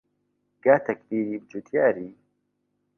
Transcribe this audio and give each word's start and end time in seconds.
گا 0.63 0.75
تەکبیری 0.85 1.37
جووتیاری 1.49 2.09